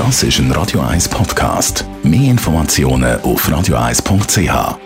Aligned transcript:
Das 0.00 0.22
ist 0.22 0.38
ein 0.38 0.50
Radio 0.52 0.80
1 0.80 1.10
Podcast. 1.10 1.84
Mehr 2.02 2.30
Informationen 2.30 3.20
auf 3.20 3.46
radio1.ch. 3.46 4.78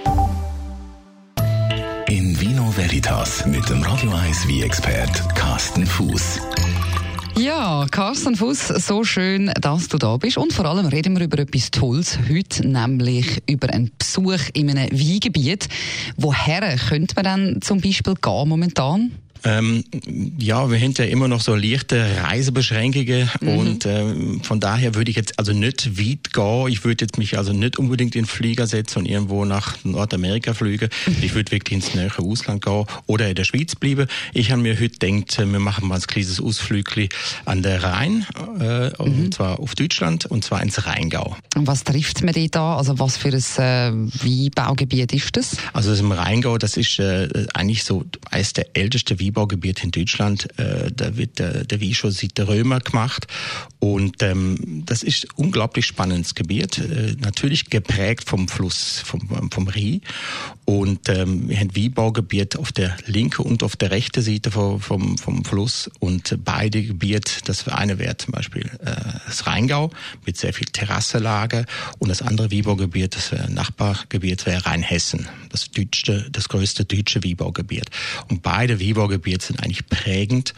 In 2.08 2.40
Vino 2.40 2.76
Veritas 2.76 3.46
mit 3.46 3.68
dem 3.70 3.80
Radio 3.84 4.10
1 4.10 4.48
wie 4.48 4.62
expert 4.62 5.22
Carsten 5.36 5.86
Fuß. 5.86 6.40
Ja, 7.38 7.86
Carsten 7.92 8.34
Fuß, 8.34 8.66
so 8.66 9.04
schön, 9.04 9.52
dass 9.61 9.86
du 9.86 9.98
da 9.98 10.16
bist. 10.16 10.36
Und 10.36 10.52
vor 10.52 10.64
allem 10.64 10.86
reden 10.86 11.16
wir 11.16 11.26
über 11.26 11.38
etwas 11.38 11.70
Tolles 11.70 12.18
heute, 12.28 12.66
nämlich 12.66 13.40
über 13.48 13.70
einen 13.70 13.92
Besuch 13.96 14.40
in 14.52 14.68
einem 14.68 14.90
Weingebiet. 14.90 15.68
Woher 16.16 16.76
könnte 16.88 17.14
man 17.14 17.24
dann 17.24 17.62
zum 17.62 17.80
Beispiel 17.80 18.14
gehen 18.20 18.48
momentan? 18.48 19.12
Ähm, 19.45 19.84
ja, 20.38 20.70
wir 20.70 20.79
haben 20.79 20.95
ja 20.96 21.04
immer 21.04 21.29
noch 21.29 21.42
so 21.42 21.54
leichte 21.54 22.02
Reisebeschränkungen 22.22 23.30
mhm. 23.40 23.48
und 23.48 23.86
ähm, 23.86 24.40
von 24.43 24.58
daher 24.58 24.94
würde 24.94 25.11
ich 25.11 25.16
jetzt 25.16 25.38
also 25.38 25.52
nicht 25.52 25.98
weit 25.98 26.32
gehen. 26.32 26.68
Ich 26.68 26.84
würde 26.84 27.04
jetzt 27.04 27.18
mich 27.18 27.36
also 27.36 27.53
nicht 27.53 27.79
unbedingt 27.79 28.14
in 28.14 28.22
den 28.22 28.26
Flieger 28.26 28.67
setzen 28.67 29.00
und 29.00 29.07
irgendwo 29.07 29.44
nach 29.44 29.76
Nordamerika 29.84 30.54
fliegen. 30.54 30.89
Mhm. 31.07 31.17
Ich 31.20 31.34
würde 31.34 31.53
wirklich 31.53 31.75
ins 31.75 31.94
nähere 31.94 32.23
Ausland 32.23 32.65
gehen 32.65 32.87
oder 33.07 33.29
in 33.29 33.34
der 33.34 33.45
Schweiz 33.45 33.75
bleiben. 33.75 34.07
Ich 34.33 34.51
habe 34.51 34.62
mir 34.62 34.80
heute 34.80 34.98
gedacht, 34.98 35.39
wir 35.39 35.61
machen 35.61 35.89
mal 35.89 35.97
ein 35.97 36.03
kleines 36.03 36.41
Ausflügel 36.41 37.11
an 37.45 37.62
der 37.62 37.83
Rhein, 37.83 38.27
äh, 38.61 38.89
mhm. 38.89 38.95
und 38.98 39.34
zwar 39.34 39.61
auf 39.61 39.75
Deutschland 39.75 40.25
und 40.25 40.42
zwar 40.42 40.62
ins 40.62 40.87
Rheingau. 40.87 41.37
Und 41.55 41.67
was 41.67 41.84
trifft 41.84 42.23
man 42.23 42.34
da? 42.51 42.77
Also 42.77 42.98
was 42.98 43.19
für 43.19 43.29
ein 43.29 43.34
äh, 43.34 44.25
Weinbaugebiet 44.25 45.12
ist 45.12 45.37
das? 45.37 45.56
Also 45.75 45.91
das 45.91 46.01
im 46.01 46.12
Rheingau, 46.12 46.56
das 46.56 46.79
ist 46.79 46.98
äh, 46.98 47.29
eigentlich 47.53 47.84
so 47.84 48.05
eines 48.31 48.55
der 48.55 48.75
ältesten 48.75 49.20
Weinbaugebiete 49.20 49.34
Weinbaugebiet 49.34 49.83
in 49.83 49.91
Deutschland. 49.91 50.48
Äh, 50.59 50.91
da 50.93 51.16
wird 51.16 51.38
der, 51.38 51.65
der 51.65 51.80
Wein 51.80 51.95
schon 51.95 52.12
seit 52.12 52.38
der 52.38 52.48
Römer 52.48 52.80
gemacht. 52.80 53.27
Und 53.80 54.23
ähm, 54.23 54.83
das 54.87 55.02
ist 55.02 55.27
unglaublich 55.37 55.87
spannendes 55.87 56.34
Gebiet. 56.34 56.79
Äh, 56.79 57.16
natürlich 57.20 57.70
geprägt 57.70 58.28
vom 58.28 58.48
Fluss, 58.48 59.03
vom, 59.05 59.50
vom 59.50 59.69
Rie. 59.69 60.00
Und 60.64 61.09
ähm, 61.09 61.48
wir 61.48 61.59
haben 61.59 61.77
Weinbaugebiet 61.77 62.56
auf 62.56 62.72
der 62.72 62.97
linken 63.06 63.42
und 63.42 63.62
auf 63.62 63.77
der 63.77 63.91
rechten 63.91 64.22
Seite 64.22 64.50
vom, 64.50 64.81
vom, 64.81 65.19
vom 65.19 65.44
Fluss. 65.44 65.91
Und 65.98 66.39
beide 66.44 66.83
Gebiete, 66.83 67.33
das 67.44 67.69
eine 67.69 67.98
wäre 67.98 68.16
zum 68.16 68.33
Beispiel 68.33 68.70
äh, 68.84 68.94
das 69.27 69.47
Rheingau 69.47 69.91
mit 70.25 70.37
sehr 70.37 70.53
viel 70.53 70.66
Terrasselage. 70.66 71.66
Und 71.98 72.09
das 72.09 72.22
andere 72.22 72.50
Weinbaugebiet, 72.50 73.16
das 73.16 73.33
wäre 73.33 73.50
Nachbargebiet, 73.50 74.47
wäre 74.47 74.64
Rheinhessen. 74.64 75.28
Das, 75.50 75.70
deutsche, 75.70 76.28
das 76.31 76.48
größte 76.48 76.84
deutsche 76.84 77.22
Weinbaugebiet. 77.22 77.91
Und 78.31 78.42
beide 78.42 78.81
Weinbaugebiete 78.81 79.23
Gebiet 79.25 79.42
sind 79.42 79.62
eigentlich 79.62 79.86
prägend 79.86 80.55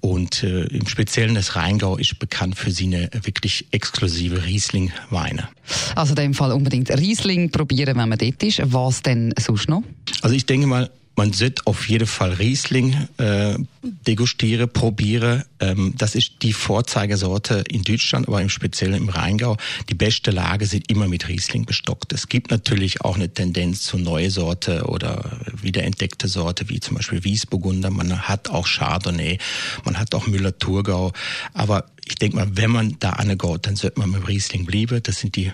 und 0.00 0.42
äh, 0.42 0.64
im 0.64 0.86
Speziellen 0.88 1.36
das 1.36 1.54
Rheingau 1.54 1.96
ist 1.96 2.18
bekannt 2.18 2.56
für 2.56 2.70
seine 2.70 3.08
wirklich 3.22 3.66
exklusive 3.70 4.44
Riesling-Weine. 4.44 5.48
Also 5.94 6.12
in 6.12 6.16
dem 6.16 6.34
Fall 6.34 6.52
unbedingt 6.52 6.90
Riesling 6.90 7.50
probieren, 7.50 7.96
wenn 7.96 8.08
man 8.08 8.18
dort 8.18 8.42
ist. 8.42 8.60
Was 8.64 9.02
denn 9.02 9.32
sonst 9.38 9.68
noch? 9.68 9.84
Also 10.20 10.34
ich 10.34 10.46
denke 10.46 10.66
mal, 10.66 10.90
man 11.18 11.32
sollte 11.32 11.66
auf 11.66 11.88
jeden 11.88 12.06
Fall 12.06 12.34
Riesling 12.34 13.08
äh, 13.16 13.56
degustieren, 13.82 14.72
probieren. 14.72 15.42
Ähm, 15.58 15.94
das 15.98 16.14
ist 16.14 16.34
die 16.42 16.52
Vorzeigesorte 16.52 17.64
in 17.68 17.82
Deutschland, 17.82 18.28
aber 18.28 18.40
im 18.40 18.48
Speziellen 18.48 18.94
im 18.94 19.08
Rheingau. 19.08 19.56
Die 19.88 19.94
beste 19.94 20.30
Lage 20.30 20.66
sind 20.66 20.88
immer 20.88 21.08
mit 21.08 21.26
Riesling 21.26 21.66
bestockt. 21.66 22.12
Es 22.12 22.28
gibt 22.28 22.52
natürlich 22.52 23.00
auch 23.00 23.16
eine 23.16 23.34
Tendenz 23.34 23.82
zu 23.82 23.98
neue 23.98 24.30
Sorte 24.30 24.84
oder 24.84 25.40
wiederentdeckte 25.60 26.28
Sorte, 26.28 26.68
wie 26.68 26.78
zum 26.78 26.94
Beispiel 26.94 27.24
Wiesburgunder. 27.24 27.90
Man 27.90 28.28
hat 28.28 28.48
auch 28.50 28.68
Chardonnay, 28.68 29.38
man 29.84 29.98
hat 29.98 30.14
auch 30.14 30.28
Müller-Thurgau. 30.28 31.12
Aber 31.52 31.86
ich 32.06 32.14
denke 32.14 32.36
mal, 32.36 32.48
wenn 32.52 32.70
man 32.70 32.96
da 33.00 33.10
angeht, 33.10 33.66
dann 33.66 33.74
sollte 33.74 33.98
man 33.98 34.12
mit 34.12 34.28
Riesling 34.28 34.66
bleiben. 34.66 35.02
Das 35.02 35.18
sind 35.18 35.34
die 35.34 35.50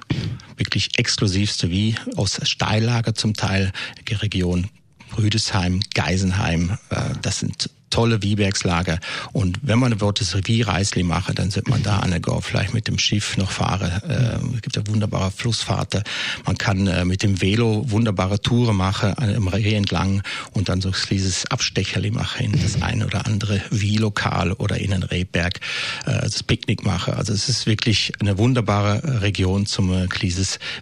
wirklich 0.59 0.99
exklusivste 0.99 1.71
wie 1.71 1.95
aus 2.17 2.39
Steillager 2.43 3.15
zum 3.15 3.33
Teil, 3.33 3.73
Region 4.11 4.69
Rüdesheim, 5.17 5.81
Geisenheim, 5.95 6.79
äh, 6.91 6.97
das 7.23 7.39
sind 7.39 7.71
tolle 7.95 8.23
Wiebergslager. 8.23 8.99
Und 9.33 9.61
wenn 9.63 9.79
man 9.79 9.97
das 9.97 10.35
Revier 10.35 10.67
Reisli 10.67 11.05
mache, 11.05 11.33
dann 11.33 11.53
sollte 11.53 11.71
man 11.71 11.85
da 11.85 11.99
an 12.01 12.11
der 12.11 12.19
Gau 12.19 12.41
vielleicht 12.41 12.75
mit 12.75 12.89
dem 12.89 12.99
Schiff 12.99 13.37
noch 13.37 13.53
fahren. 13.53 14.03
Äh, 14.09 14.57
es 14.57 14.63
gibt 14.63 14.75
ja 14.75 14.83
wunderbare 14.89 15.31
Flussfahrten. 15.31 16.03
Man 16.45 16.59
kann 16.59 16.89
äh, 16.89 17.05
mit 17.05 17.23
dem 17.23 17.41
Velo 17.41 17.89
wunderbare 17.89 18.41
Touren 18.41 18.77
machen 18.77 19.15
am 19.17 19.47
Revier 19.47 19.77
entlang 19.77 20.23
und 20.53 20.69
dann 20.69 20.81
so 20.81 20.91
dieses 21.09 21.47
Abstecherli 21.47 22.11
machen 22.11 22.47
in 22.47 22.61
das 22.61 22.83
eine 22.83 23.07
oder 23.07 23.27
andere 23.27 23.61
Wielokal 23.71 24.53
oder 24.53 24.79
in 24.79 24.91
den 24.91 25.05
Rehberg 25.05 25.61
äh, 26.07 26.21
das 26.23 26.43
Picknick 26.43 26.85
machen. 26.85 27.15
Also 27.15 27.33
es 27.33 27.49
ist 27.49 27.67
wirklich 27.67 28.13
eine 28.19 28.39
wunderbare 28.39 29.23
Region 29.23 29.67
zum 29.67 29.93
äh, 29.93 30.09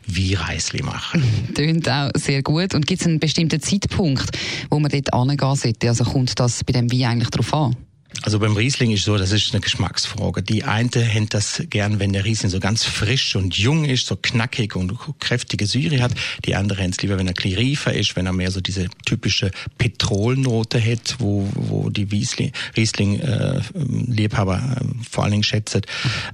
Wie-Reisli 0.07 0.83
machen. 0.83 1.23
Tönt 1.55 1.89
auch 1.91 2.11
sehr 2.15 2.43
gut. 2.43 2.75
Und 2.75 2.87
gibt 2.87 3.03
es 3.03 3.07
einen 3.07 3.21
bestimmten 3.21 3.61
Zeitpunkt, 3.61 4.39
wo 4.71 4.79
man 4.79 4.91
dort 4.91 5.13
angehen 5.13 5.57
sollte? 5.57 5.89
Also 5.89 6.05
kommt 6.05 6.39
das 6.41 6.65
bei 6.65 6.73
dem 6.73 6.91
Wie 6.91 7.02
eigentlich 7.07 7.31
darauf 7.31 7.55
an? 7.55 7.77
Also 8.21 8.39
beim 8.39 8.55
Riesling 8.57 8.91
ist 8.91 9.05
so, 9.05 9.17
das 9.17 9.33
ist 9.33 9.53
eine 9.53 9.61
Geschmacksfrage. 9.61 10.43
Die 10.43 10.65
eine 10.65 10.91
hält 11.01 11.35
das 11.35 11.63
gern, 11.71 11.99
wenn 11.99 12.13
der 12.13 12.25
Riesling 12.25 12.51
so 12.51 12.61
ganz 12.61 12.85
frisch 12.85 13.35
und 13.37 13.57
jung 13.57 13.85
ist, 13.85 14.07
so 14.07 14.17
knackig 14.17 14.77
und 14.77 14.93
kräftige 15.19 15.67
Syre 15.67 16.03
hat. 16.03 16.13
Die 16.45 16.55
andere 16.55 16.83
hält 16.83 16.93
es 16.95 17.03
lieber, 17.03 17.19
wenn 17.19 17.27
er 17.27 17.35
kliriefer 17.35 17.93
ist, 17.95 18.15
wenn 18.17 18.27
er 18.27 18.33
mehr 18.33 18.51
so 18.51 18.61
diese 18.61 18.89
typische 19.07 19.51
Petrolnote 19.79 20.81
hat, 20.81 21.17
wo, 21.19 21.49
wo 21.55 21.91
die 21.91 22.05
Riesling-Liebhaber 22.77 24.57
äh, 24.57 24.59
äh, 24.59 24.85
vor 25.11 25.25
allen 25.25 25.33
Dingen 25.33 25.43
schätzen. 25.43 25.83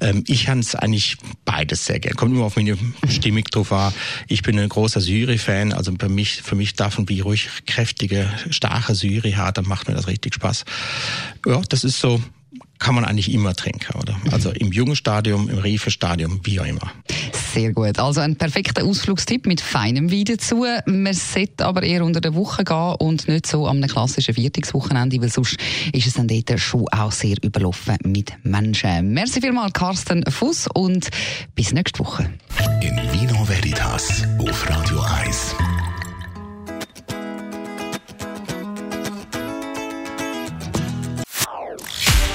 Ähm, 0.00 0.24
ich 0.26 0.48
habe 0.48 0.60
es 0.60 0.74
eigentlich 0.74 1.16
beides 1.44 1.86
sehr 1.86 2.00
gern. 2.00 2.16
Kommt 2.16 2.34
immer 2.34 2.44
auf 2.44 2.56
meine 2.56 2.76
Stimmung 3.08 3.44
drauf 3.44 3.72
an. 3.72 3.92
Ich 4.28 4.42
bin 4.42 4.58
ein 4.58 4.68
großer 4.68 5.00
Syri-Fan, 5.00 5.72
also 5.72 5.92
für 5.98 6.08
mich, 6.08 6.42
für 6.42 6.54
mich 6.54 6.74
darf 6.74 6.98
ein 6.98 7.08
wie 7.08 7.20
ruhig 7.20 7.48
kräftige, 7.66 8.30
starke 8.50 8.94
Syri 8.94 9.32
hat, 9.32 9.58
dann 9.58 9.66
macht 9.66 9.88
mir 9.88 9.94
das 9.94 10.06
richtig 10.06 10.34
Spaß. 10.34 10.64
Ja, 11.46 11.60
das 11.68 11.84
ist 11.84 12.00
so, 12.00 12.20
kann 12.78 12.94
man 12.94 13.04
eigentlich 13.04 13.32
immer 13.32 13.54
trinken, 13.54 13.98
oder? 13.98 14.16
Also 14.30 14.50
im 14.50 14.72
jungen 14.72 14.96
Stadium, 14.96 15.48
im 15.48 15.58
reifen 15.58 15.90
Stadium, 15.90 16.40
wie 16.44 16.60
auch 16.60 16.66
immer. 16.66 16.92
Sehr 17.52 17.72
gut. 17.72 17.98
Also 17.98 18.20
ein 18.20 18.36
perfekter 18.36 18.84
Ausflugstipp 18.84 19.46
mit 19.46 19.60
feinem 19.60 20.12
Wein 20.12 20.24
dazu. 20.24 20.64
Man 20.86 21.14
sollte 21.14 21.66
aber 21.66 21.82
eher 21.82 22.04
unter 22.04 22.20
der 22.20 22.34
Woche 22.34 22.64
gehen 22.64 22.94
und 22.98 23.26
nicht 23.26 23.46
so 23.46 23.66
am 23.66 23.80
klassischen 23.82 24.34
Viertagswochenende, 24.34 25.20
weil 25.20 25.30
sonst 25.30 25.56
ist 25.92 26.06
es 26.06 26.14
dann 26.14 26.28
dort 26.28 26.60
schon 26.60 26.86
auch 26.88 27.12
sehr 27.12 27.36
überlaufen 27.42 27.96
mit 28.04 28.32
Menschen. 28.44 29.12
Merci 29.12 29.40
vielmals, 29.40 29.72
Carsten 29.72 30.24
Fuss 30.30 30.68
und 30.72 31.08
bis 31.54 31.72
nächste 31.72 31.98
Woche. 32.00 32.30
In 32.80 32.96
Vino 33.12 33.48
Veritas 33.48 34.22
auf 34.38 34.68
Radio 34.68 35.00
1. 35.00 35.27